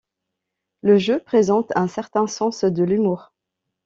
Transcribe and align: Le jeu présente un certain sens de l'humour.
Le 0.81 0.97
jeu 0.97 1.19
présente 1.19 1.71
un 1.75 1.87
certain 1.87 2.25
sens 2.25 2.63
de 2.63 2.83
l'humour. 2.83 3.35